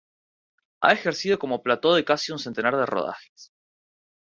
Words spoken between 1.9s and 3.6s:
de casi un centenar de rodajes.